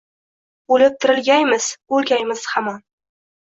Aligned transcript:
O’lib-tirilgaymiz? 0.77 1.67
O’lgaymiz 1.99 2.43
hamon?.. 2.55 2.81